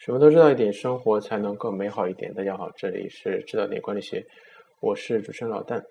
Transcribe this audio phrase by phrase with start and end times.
[0.00, 2.32] 什么都知道一点，生活才能更美好一点。
[2.32, 4.24] 大家好，这里是知道点管理学，
[4.80, 5.84] 我是主持人老邓。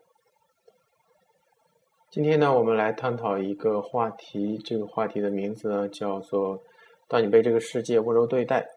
[2.10, 6.60] 今天呢，我们来探讨一个话题，这个话题的名字呢叫做
[7.08, 8.68] “当你被这个世界温柔对待”。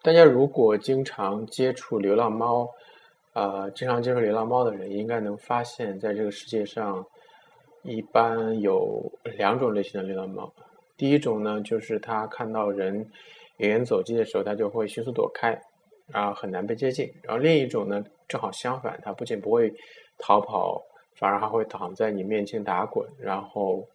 [0.00, 2.70] 大家如果经常接触流浪猫，
[3.34, 7.06] 呃，经常接触流浪猫的人，应该能发现，在这个世界上，
[7.82, 10.50] 一般有两种类型的流浪猫。
[10.96, 12.94] 第一种呢，就是它看到人
[13.58, 15.60] 远远走近的时候，它就会迅速躲开，
[16.12, 17.12] 啊，很难被接近。
[17.22, 19.72] 然后另一种呢，正好相反，它不仅不会
[20.18, 20.82] 逃跑，
[21.14, 23.86] 反而还会躺在你面前打滚，然后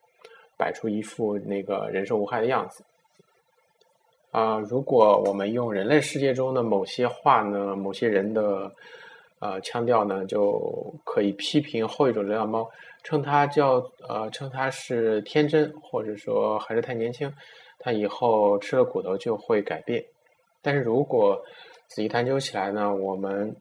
[0.58, 2.84] 摆出一副那个人兽无害的样子。
[4.32, 8.72] 啊，如果我们用人类世界中的某些话呢，某些人的
[9.42, 12.70] 呃腔调呢，就可以批评后一种流浪猫。
[13.04, 17.34] 称它叫呃，称它是天真，或者说还是太年轻，
[17.80, 20.06] 它以后吃了骨头就会改变。
[20.62, 21.36] 但是如果
[21.88, 23.56] 仔细探究起来呢，我们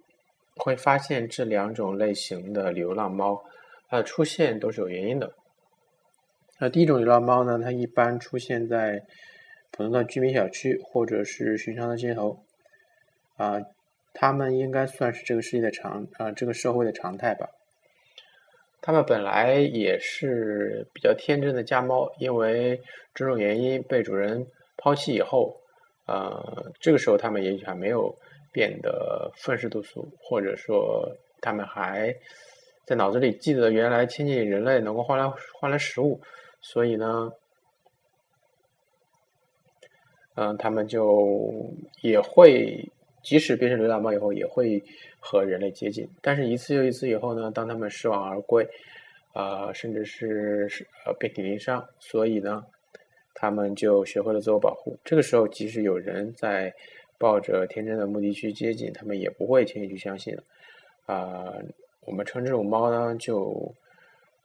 [0.57, 3.43] 会发现这两种类型的流浪猫，
[3.89, 5.33] 它的出现都是有原因的。
[6.59, 9.03] 那第一种流浪猫呢，它一般出现在
[9.71, 12.39] 普通的居民小区或者是寻常的街头，
[13.39, 13.59] 啊，
[14.13, 17.49] 它们应该算是这个世界的常啊，这个社会的常态吧。
[18.83, 22.77] 它们本来也是比较天真的家猫，因为
[23.15, 25.55] 种种原因被主人抛弃以后，
[26.07, 28.15] 呃，这个时候它们也许还没有
[28.53, 31.09] 变得愤世嫉俗，或者说
[31.41, 32.15] 它们还
[32.87, 36.21] 在脑子里记得原来亲近人类能够换来换来食物，
[36.61, 37.31] 所以呢，
[40.35, 41.71] 嗯，它们就
[42.03, 42.91] 也会。
[43.23, 44.83] 即使变成流浪猫以后，也会
[45.19, 48.67] 和人类接近，但是一次又一次以后呢，当他们失望而归，
[49.33, 50.69] 啊，甚至是
[51.05, 52.65] 呃遍体鳞伤，所以呢，
[53.35, 54.97] 他们就学会了自我保护。
[55.05, 56.75] 这个时候，即使有人在
[57.19, 60.37] 抱着天真的目的去接近，他们也不会轻易去相信。
[61.07, 61.53] 啊，
[62.07, 63.75] 我们称这种猫呢，就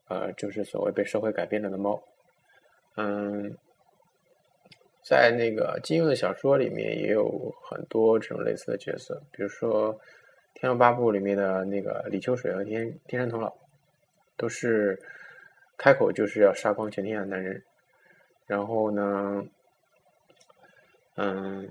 [0.08, 2.02] 呃，就是所谓被社会改变了的猫，
[2.98, 3.56] 嗯。
[5.08, 9.94] 在那个金庸的小说里面也有很多这种类似的角色，比如说
[10.56, 13.54] 《天龙八部》里面的那个李秋水和天天山童姥，
[14.36, 15.00] 都是
[15.78, 17.62] 开口就是要杀光全天下的男人，
[18.48, 19.46] 然后呢，
[21.18, 21.70] 嗯，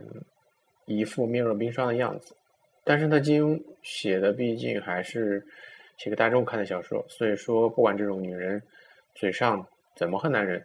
[0.85, 2.37] 一副面若冰霜的样子。
[2.85, 5.45] 但是呢，金庸写的毕竟还是
[5.97, 8.63] 写给大众看的小说，所以说不管这种女人
[9.13, 10.65] 嘴上怎么恨男人。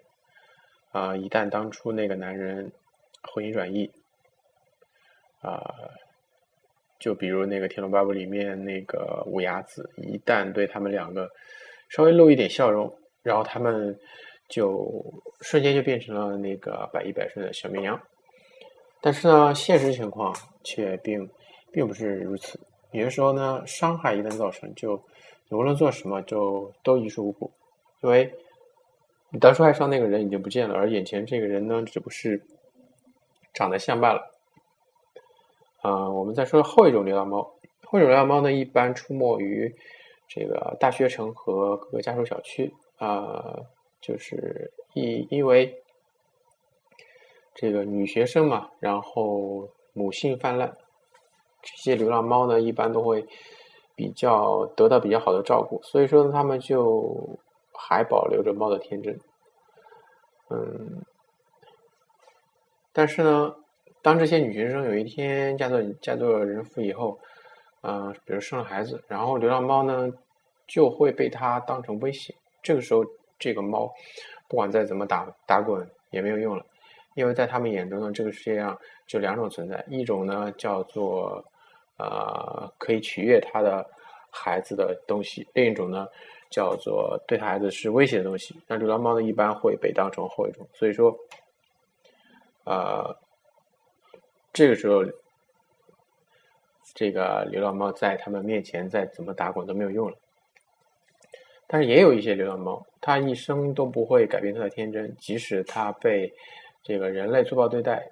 [0.92, 1.16] 啊！
[1.16, 2.72] 一旦当初那个男人
[3.32, 3.92] 回心转意，
[5.42, 5.62] 啊，
[6.98, 11.30] 就比如那个《天龙八部》里面那个无牙子，一旦对他们两个
[11.90, 12.92] 稍微露一点笑容，
[13.22, 13.96] 然后他们
[14.48, 15.04] 就
[15.42, 18.02] 瞬间就变成了那个百依百顺的小绵羊。
[19.00, 21.30] 但是呢，现实情况却并
[21.72, 22.60] 并不是如此。
[22.94, 25.00] 有的时候呢，伤害一旦造成，就
[25.50, 27.52] 无论做什么，就都于事无补，
[28.02, 28.34] 因为。
[29.40, 32.44] 当初爱上那个人已经不见了，而眼前这个人呢，只不是
[33.54, 34.32] 长得像罢了。
[35.82, 37.42] 啊，我们再说后一种流浪猫。
[37.84, 39.72] 后一种流浪猫呢，一般出没于
[40.28, 42.74] 这个大学城和各个家属小区。
[42.98, 43.56] 啊，
[44.02, 45.80] 就是因因为
[47.54, 50.76] 这个女学生嘛，然后母性泛滥，
[51.62, 53.24] 这些流浪猫呢，一般都会
[53.96, 57.40] 比较得到比较好的照顾，所以说呢，他们就。
[57.82, 59.18] 还保留着猫的天真，
[60.50, 61.02] 嗯，
[62.92, 63.56] 但是呢，
[64.02, 67.18] 当这些女学生有一天嫁做嫁做人妇以后，
[67.82, 70.12] 嗯，比如生了孩子，然后流浪猫呢
[70.68, 72.36] 就会被她当成威胁。
[72.62, 73.02] 这个时候，
[73.40, 73.90] 这个猫
[74.50, 76.66] 不管再怎么打打滚也没有用了，
[77.16, 81.42] 因为在他们眼中呢，这个世界上就两种存在，一种呢叫做
[81.98, 83.90] 呃可以取悦他的
[84.30, 86.06] 孩子的东西，另一种呢。
[86.50, 91.16] 叫做对孩子是威胁的东西，那流浪猫呢一般会被当成后一种，所以说，
[92.64, 93.16] 呃，
[94.52, 95.06] 这个时候，
[96.96, 100.18] 这个流浪猫在他们面前再怎么打滚都没有用了。
[101.68, 106.34] 但是也有一些流浪猫，它一生都不会改变它的天真，即使它被
[106.82, 108.10] 这个人类粗暴对待，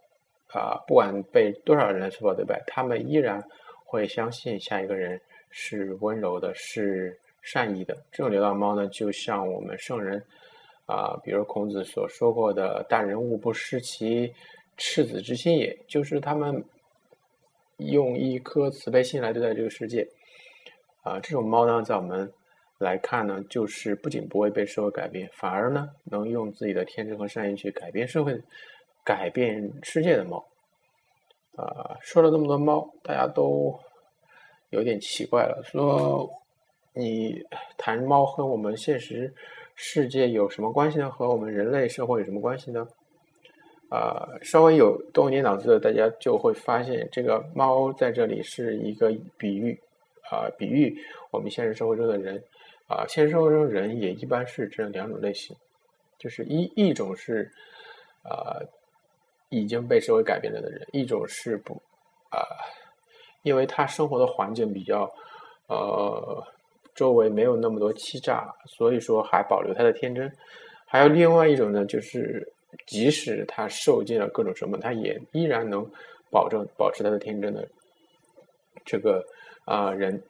[0.54, 3.44] 啊，不管被多少人来粗暴对待，它们依然
[3.84, 5.20] 会相信下一个人
[5.50, 7.20] 是温柔的，是。
[7.50, 10.22] 善意的这种流浪猫呢，就像我们圣人
[10.86, 14.34] 啊，比如孔子所说过的“大人物不失其
[14.76, 16.62] 赤子之心也”，就是他们
[17.78, 20.06] 用一颗慈悲心来对待这个世界
[21.04, 21.22] 啊。
[21.22, 22.30] 这种猫呢，在我们
[22.80, 28.38] 来看呢，就是不仅不会被社会改变，反而呢，能用自己的天真和善意去改变社会，
[29.06, 30.46] 改变世界的猫。
[31.56, 33.74] 啊，说了那么多猫，大家都
[34.70, 36.30] 有点奇怪了，说
[36.98, 37.46] 你
[37.78, 39.32] 谈猫和我们现实
[39.76, 41.10] 世界有什么关系呢？
[41.10, 42.88] 和我们人类社会有什么关系呢？
[43.90, 49.80] 啊，稍微有动一点脑子的大家就会发现，这个猫在这里是一个比喻，
[50.30, 50.98] 啊，比喻
[51.32, 52.44] 我们现实生活中的人，
[52.88, 55.56] 啊，现实生活中人也一般是这两种类型，
[56.18, 57.50] 就是一一种是，
[58.24, 58.60] 啊，
[59.50, 61.74] 已经被社会改变了的人，一种是不，
[62.30, 62.44] 啊，
[63.44, 65.10] 因为他生活的环境比较，
[65.68, 66.44] 呃，
[66.98, 70.30] 周围没有那么多欺诈，所以说还保留他的天真，
[70.86, 72.46] 还有另外一种呢，就是。
[72.86, 75.90] 即使他受尽了各种折磨，他也依然能
[76.30, 77.66] 保证保持他的天真的
[78.86, 79.26] 这个
[79.64, 80.22] 啊人。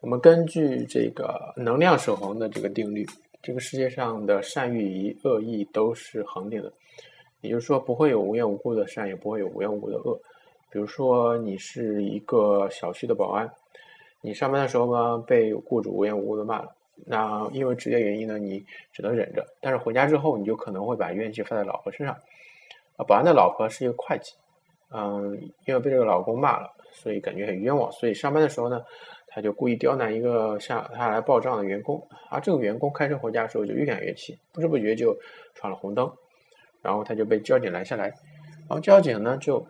[0.00, 3.06] 我们根据这个能量守恒的这个定律，
[3.40, 6.72] 这个世界上的善与恶意都是恒定的，
[7.42, 10.20] 也就是说不会有无缘无故的善，也不会有无缘无故的恶。
[10.70, 13.48] 比如说你是一个小区的保安，
[14.22, 16.74] 你上班的时候呢被雇主无缘无故的骂了。
[17.06, 18.62] 那因为职业原因呢，你
[18.92, 19.46] 只能忍着。
[19.60, 22.14] 但是回家之后，你就可能会把怨气发在老婆身上。
[22.96, 24.34] 啊，保安的老婆是一个会计，
[24.90, 25.32] 嗯，
[25.64, 27.90] 因为被这个老公骂了，所以感觉很冤枉。
[27.92, 28.82] 所以上班的时候呢，
[29.28, 32.06] 他就故意刁难一个向他来报账的员工。
[32.28, 35.16] 而这个员工开车回家的时候就越赶越气，不知不觉就
[35.54, 36.12] 闯了红灯，
[36.82, 38.08] 然后他就被交警拦下来。
[38.68, 39.66] 然后交警呢就，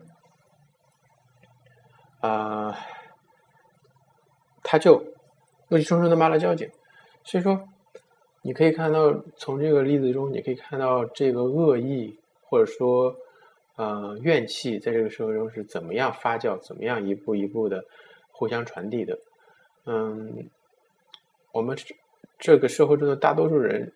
[2.20, 2.76] 啊，
[4.71, 5.03] 他就
[5.71, 6.71] 恶气冲冲的骂了交警。
[7.25, 7.61] 所以说，
[8.41, 13.17] 你可以看到，从这个例子中，你可以看到这个恶意或者说，
[13.75, 17.85] 呃，怨气在这个社会中是怎么样发酵，怎么样一步一步的
[18.31, 19.19] 互相传递的。
[19.87, 20.49] 嗯，
[21.51, 21.77] 我们
[22.39, 23.93] 这个社会中的大多数人，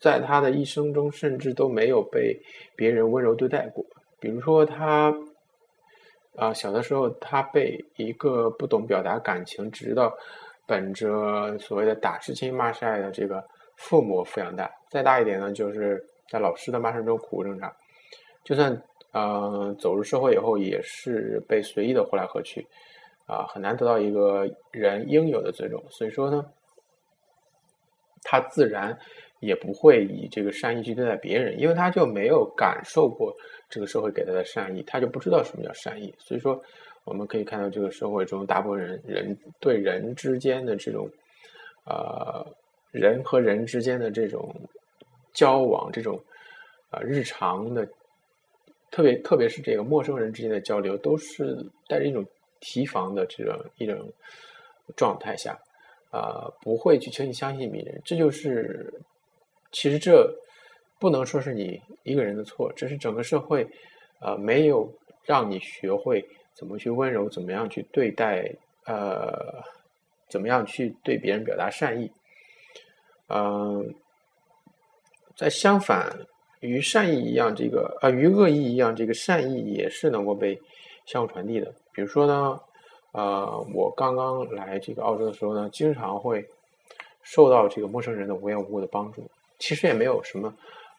[0.00, 2.40] 在他的一生中，甚至都没有被
[2.74, 3.84] 别人温柔对待过。
[4.18, 5.14] 比如说，他
[6.36, 10.12] 啊，小的时候，他被一个不懂表达感情，直到。
[10.68, 13.40] 本着所谓的打是亲骂是爱的这个
[13.76, 17.72] 父母抚养大，再大一点呢，就是在老师的骂声中苦苦挣扎。
[18.42, 18.76] 就算
[19.12, 22.66] 呃走入社会以后，也是被随意的呼来喝去，
[23.26, 25.80] 啊，很难得到一个人应有的尊重。
[25.88, 26.44] 所以说呢，
[28.24, 28.98] 他自然
[29.40, 33.34] 也不会以这个善意去对待别人，因为他就没有感受过
[33.68, 36.14] 这个社会给他的善意，他就不知道什么叫善意。
[36.18, 36.62] 所以说。
[37.08, 41.08] 我们可以看到，这个社会中大部分人人对人之间的这种，
[41.84, 42.44] 呃，
[42.90, 44.52] 人和人之间的这种
[45.32, 46.20] 交往，这种
[46.90, 47.88] 啊日常的，
[48.90, 51.56] 特别特别是这个陌生人之间的交流，都是
[51.86, 52.26] 带着一种
[52.58, 54.12] 提防的这种一种
[54.96, 55.56] 状态下，
[56.10, 58.02] 啊，不会去轻易相信别人。
[58.04, 58.92] 这就是，
[59.72, 60.32] 其实这
[60.98, 63.66] 不能说是你一个人的错，这是整个社会
[64.20, 64.92] 啊没有
[65.24, 66.26] 让你学会。
[66.54, 67.28] 怎么去温柔？
[67.28, 68.50] 怎么样去对待？
[68.86, 69.62] 呃，
[70.28, 72.10] 怎么样去对别人表达善意？
[73.28, 73.94] 嗯，
[75.36, 76.16] 在相反
[76.60, 80.58] 与善意一样，这个呃与恶意一样，这个善意也是能够被
[81.04, 81.74] 相互传递的。
[81.92, 82.58] 比如说呢，
[83.12, 86.48] 呃，我刚刚来这个澳洲的时候呢，经常会
[87.22, 89.28] 受到这个陌生人的无缘无故的帮助。
[89.58, 90.48] 其实也没有什么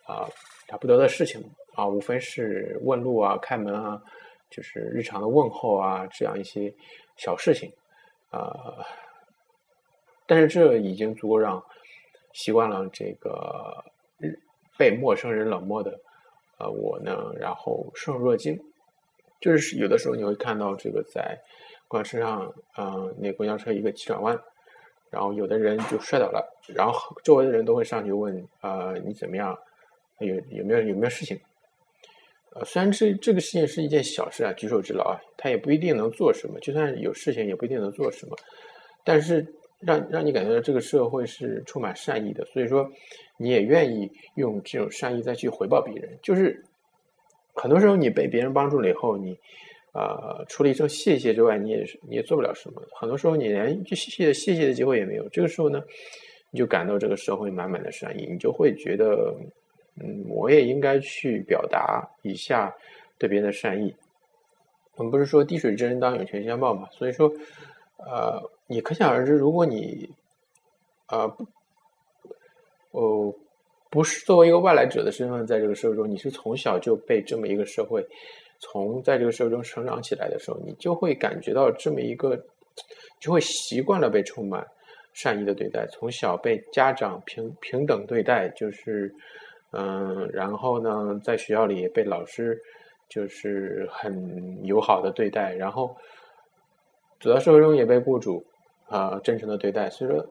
[0.05, 0.27] 啊
[0.69, 1.41] 了不得的事情
[1.75, 4.01] 啊，无非是问路啊、开门啊。
[4.49, 6.73] 就是日常的问候啊，这样一些
[7.17, 7.69] 小事情，
[8.29, 8.79] 啊，
[10.25, 11.61] 但是这已经足够让
[12.31, 13.83] 习惯了这个
[14.77, 15.99] 被陌生人冷漠的
[16.59, 18.57] 呃我呢，然后受若惊。
[19.41, 21.37] 就是有的时候你会看到这个在
[21.89, 24.41] 公交车上，嗯，那公交车一个急转弯，
[25.11, 29.57] 然后有的人就摔倒了，然后周围的人都会上去问，呃，你怎么样？
[30.19, 31.39] 有有没有有没有事情？
[32.55, 38.35] 呃，虽然这这个事情是一件小事啊，举手之劳啊，他也不一定能做什么，就算有事情也不一定能做什么。
[39.03, 39.45] 但是
[39.79, 42.89] 让让你感觉到这个社会是充满善意的，所以说
[43.37, 46.17] 你也愿意用这种善意再去回报别人。
[46.23, 46.63] 就是
[47.53, 49.37] 很多时候你被别人帮助了以后，你
[49.97, 52.81] 呃除了一声谢谢之外，你也是你也做不了什么。
[52.93, 55.27] 很多时候你连一句谢谢谢谢的机会也没有。
[55.29, 55.81] 这个时候呢，
[56.51, 59.33] 你就感到这个社会满满的善意，你就会觉得。
[59.99, 62.71] 嗯，我也应该去表达一下
[63.17, 63.91] 对别人的善意。
[64.93, 66.87] 我们不是说滴水之恩当涌泉相报嘛？
[66.91, 67.27] 所以说，
[67.97, 70.07] 呃，你可想而知，如果你，
[71.07, 71.47] 呃，不，
[72.91, 73.33] 哦，
[73.89, 78.05] 不是作为一个外来者的身份，在这个社会中，你是从小就被这么一个社会，
[78.59, 82.37] 从在这个社会中成长起来的时候，你就会感觉到这么一个，
[83.19, 84.65] 就会习惯了被充满
[85.13, 89.13] 善意的对待，从小被家长平平等对待，就是。
[89.71, 92.57] 嗯，然后呢，在学校里也被老师
[93.09, 95.93] 就是很友好的对待，然后
[97.19, 98.41] 走到社会中也被雇主
[98.87, 100.25] 啊真诚的对待，所以说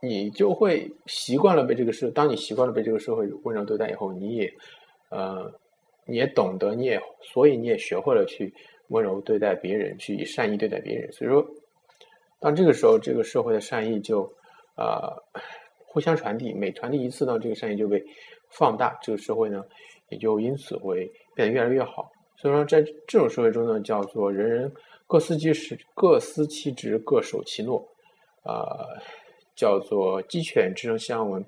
[0.00, 4.50] 你就会习惯了被这个社，当你习惯了被这个社会温柔对待以后，你也
[5.10, 5.52] 呃
[6.08, 8.52] 你也懂得，你也所以你也学会了去
[8.88, 11.46] 温柔对待别人，去以善意对待别人，所以说
[12.40, 14.22] 当这个时候，这个社会的善意就
[14.74, 15.14] 啊
[15.86, 18.02] 互相传递，每传递一次呢，这个善意就被。
[18.50, 19.62] 放大这个社会呢，
[20.08, 22.10] 也就因此会变得越来越好。
[22.34, 24.72] 所以说，在这种社会中呢，叫做人人
[25.06, 27.86] 各司其职，各司其职，各守其诺，
[28.44, 28.98] 呃，
[29.54, 31.44] 叫做鸡犬之声相闻，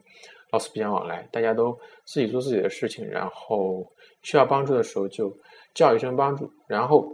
[0.53, 1.29] 老死不相往来。
[1.33, 3.87] 大家都自己做自己的事情，然后
[4.23, 5.37] 需要帮助的时候就
[5.75, 7.11] 叫一声帮助，然后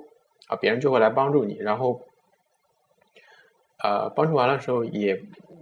[0.49, 2.01] 啊，别人就会来帮助你，然后
[3.83, 5.21] 呃，帮助完了时候也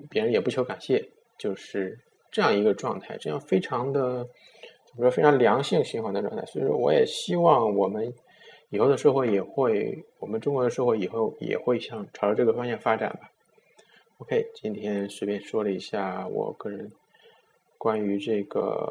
[0.08, 1.98] 别人也不求感谢，就是。
[2.34, 4.24] 这样一个状态，这样非常的
[4.86, 6.44] 怎么说，非常良性循环的状态。
[6.46, 8.12] 所以说，我也希望我们
[8.70, 13.30] 以后的社会也会，我们中国的社会以后也会向朝着这个方向发展吧。
[14.18, 16.90] OK，今天随便说了一下我个人
[17.84, 18.90] 关于这个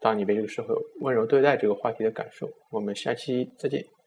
[0.00, 2.50] 当你被这个社会温柔对待这个话题的感受。
[2.70, 4.01] 我们下期再见。